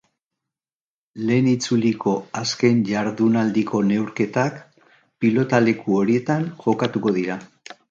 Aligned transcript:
Lehen 1.27 1.49
itzuliko 1.51 2.13
azken 2.41 2.79
jardunaldiko 2.93 3.83
neurketak 3.91 4.59
pilotaleku 5.21 5.97
horietan 6.01 6.51
jokatuko 6.67 7.17
dira. 7.23 7.41